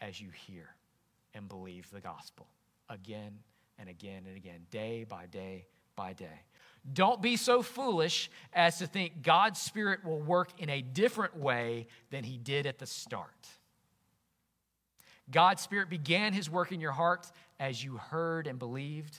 [0.00, 0.70] as you hear
[1.34, 2.48] and believe the gospel
[2.90, 3.38] again
[3.78, 6.42] and again and again, day by day by day.
[6.92, 11.86] Don't be so foolish as to think God's Spirit will work in a different way
[12.10, 13.46] than He did at the start.
[15.30, 17.30] God's Spirit began His work in your heart
[17.60, 19.16] as you heard and believed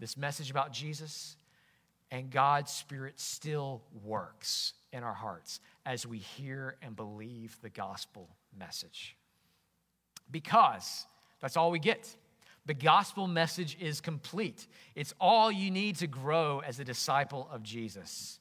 [0.00, 1.36] this message about Jesus,
[2.14, 8.28] and God's Spirit still works in our hearts as we hear and believe the gospel
[8.56, 9.16] message.
[10.30, 11.06] Because
[11.40, 12.08] that's all we get.
[12.66, 14.68] The gospel message is complete.
[14.94, 18.38] It's all you need to grow as a disciple of Jesus.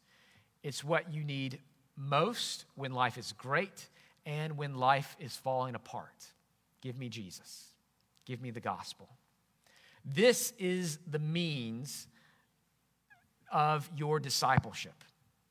[0.62, 1.58] It's what you need
[1.98, 3.90] most when life is great
[4.24, 6.28] and when life is falling apart.
[6.82, 7.72] Give me Jesus.
[8.26, 9.10] Give me the gospel.
[10.06, 12.06] This is the means
[13.54, 15.04] of your discipleship,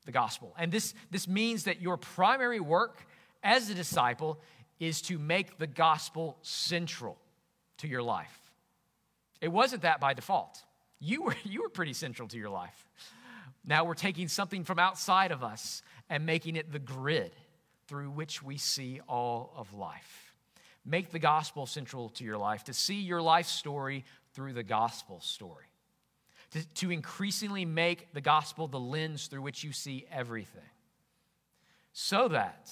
[0.04, 0.54] the gospel.
[0.58, 3.06] And this, this means that your primary work
[3.42, 4.40] as a disciple
[4.78, 7.16] is to make the gospel central
[7.78, 8.40] to your life.
[9.40, 10.62] It wasn't that by default.
[10.98, 12.84] You were, you were pretty central to your life.
[13.64, 17.32] Now we're taking something from outside of us and making it the grid
[17.86, 20.34] through which we see all of life.
[20.84, 25.20] Make the gospel central to your life, to see your life story through the gospel
[25.20, 25.66] story,
[26.52, 30.62] to, to increasingly make the gospel the lens through which you see everything.
[31.92, 32.70] So that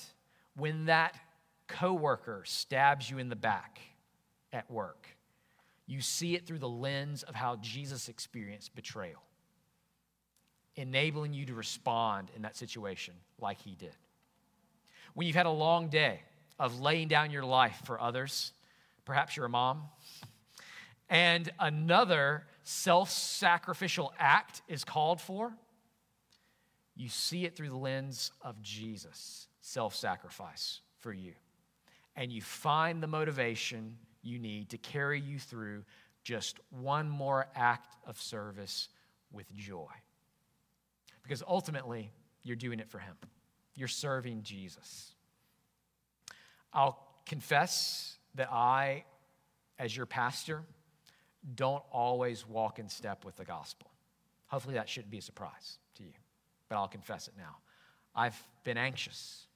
[0.56, 1.18] when that
[1.66, 3.80] coworker stabs you in the back
[4.52, 5.06] at work,
[5.86, 9.22] you see it through the lens of how Jesus experienced betrayal,
[10.76, 13.96] enabling you to respond in that situation like he did.
[15.14, 16.20] When you've had a long day
[16.58, 18.52] of laying down your life for others,
[19.04, 19.82] perhaps you're a mom,
[21.08, 25.52] and another self sacrificial act is called for,
[26.96, 31.32] you see it through the lens of Jesus' self sacrifice for you.
[32.16, 35.84] And you find the motivation you need to carry you through
[36.22, 38.88] just one more act of service
[39.32, 39.88] with joy.
[41.22, 42.10] Because ultimately,
[42.42, 43.16] you're doing it for Him,
[43.74, 45.14] you're serving Jesus.
[46.72, 49.04] I'll confess that I,
[49.78, 50.62] as your pastor,
[51.54, 53.90] don't always walk in step with the gospel.
[54.48, 56.12] Hopefully, that shouldn't be a surprise to you,
[56.68, 57.56] but I'll confess it now.
[58.14, 59.46] I've been anxious,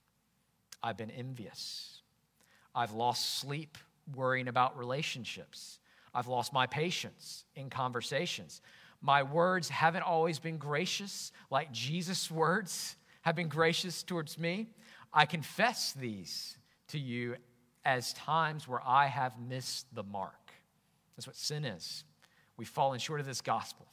[0.82, 2.00] I've been envious,
[2.74, 3.78] I've lost sleep
[4.14, 5.78] worrying about relationships.
[6.16, 8.60] I've lost my patience in conversations.
[9.04, 14.68] my words haven't always been gracious, like Jesus' words have been gracious towards me.
[15.12, 16.56] I confess these
[16.88, 17.36] to you
[17.84, 20.43] as times where I have missed the mark.
[21.16, 22.04] That's what sin is.
[22.56, 23.86] We've fallen short of this gospel,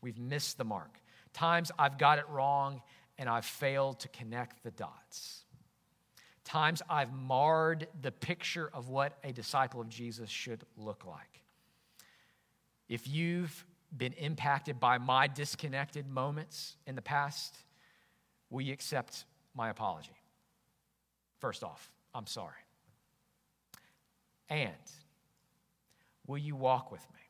[0.00, 1.00] we've missed the mark.
[1.34, 2.82] Times I've got it wrong
[3.18, 5.44] and I've failed to connect the dots.
[6.44, 11.42] Times I've marred the picture of what a disciple of Jesus should look like.
[12.88, 17.54] If you've been impacted by my disconnected moments in the past,
[18.50, 20.16] will you accept my apology?
[21.38, 22.54] First off, I'm sorry.
[24.48, 24.72] And
[26.28, 27.20] will you walk with me?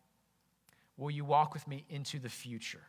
[0.99, 2.83] Will you walk with me into the future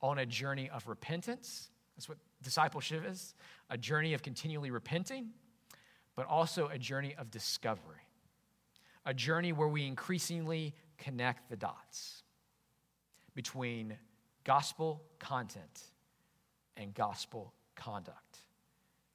[0.00, 1.70] on a journey of repentance?
[1.96, 3.34] That's what discipleship is
[3.70, 5.30] a journey of continually repenting,
[6.14, 8.06] but also a journey of discovery,
[9.04, 12.22] a journey where we increasingly connect the dots
[13.34, 13.96] between
[14.44, 15.82] gospel content
[16.76, 18.38] and gospel conduct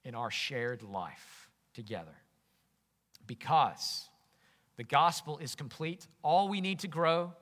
[0.04, 2.16] in our shared life together.
[3.26, 4.10] Because
[4.78, 7.34] the gospel is complete, all we need to grow.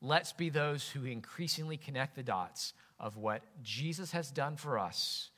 [0.00, 5.30] Let's be those who increasingly connect the dots of what Jesus has done for us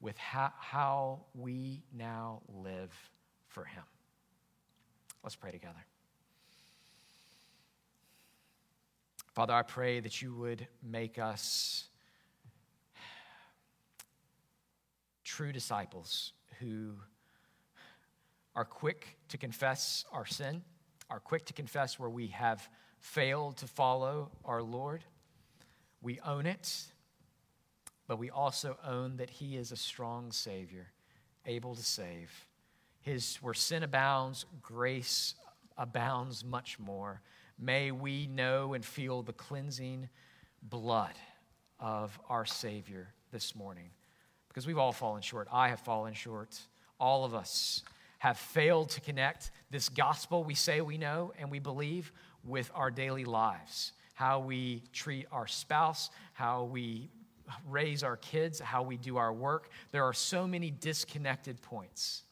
[0.00, 2.92] with how, how we now live
[3.48, 3.82] for Him.
[5.22, 5.84] Let's pray together.
[9.34, 11.88] Father, I pray that you would make us
[15.24, 16.92] true disciples who
[18.56, 20.62] are quick to confess our sin,
[21.10, 25.04] are quick to confess where we have failed to follow our Lord.
[26.00, 26.86] We own it,
[28.08, 30.88] but we also own that He is a strong Savior,
[31.44, 32.32] able to save.
[33.02, 35.34] His, where sin abounds, grace
[35.76, 37.20] abounds much more.
[37.58, 40.08] May we know and feel the cleansing
[40.62, 41.14] blood
[41.78, 43.90] of our Savior this morning.
[44.48, 45.46] Because we've all fallen short.
[45.52, 46.58] I have fallen short.
[46.98, 47.82] All of us
[48.26, 52.10] have failed to connect this gospel we say we know and we believe
[52.42, 53.92] with our daily lives.
[54.14, 57.08] How we treat our spouse, how we
[57.68, 59.68] raise our kids, how we do our work.
[59.92, 62.24] There are so many disconnected points.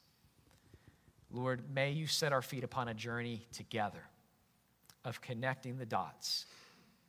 [1.31, 4.03] Lord, may you set our feet upon a journey together
[5.05, 6.47] of connecting the dots,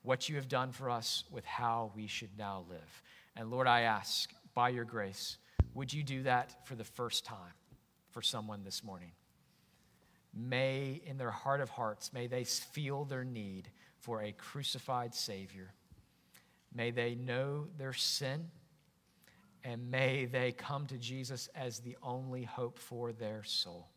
[0.03, 3.01] what you have done for us with how we should now live.
[3.35, 5.37] And Lord, I ask, by your grace,
[5.73, 7.53] would you do that for the first time
[8.15, 9.11] for someone this morning?
[10.33, 15.73] May, in their heart of hearts, may they feel their need for a crucified Savior.
[16.73, 18.47] May they know their sin,
[19.65, 23.89] and may they come to Jesus as the only hope for their soul.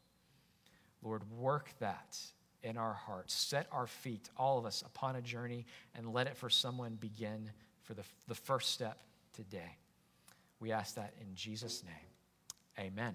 [1.01, 2.19] Lord, work that
[2.65, 3.35] in our hearts.
[3.35, 5.65] Set our feet, all of us, upon a journey
[5.95, 7.53] and let it for someone begin
[7.83, 9.01] for the, the first step
[9.33, 9.77] today.
[10.59, 12.85] We ask that in Jesus' name.
[12.85, 13.15] Amen.